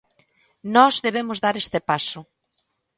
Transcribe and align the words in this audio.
Nós 0.75 0.93
debemos 1.05 1.37
dar 1.43 1.55
este 1.63 1.79
paso. 1.89 2.21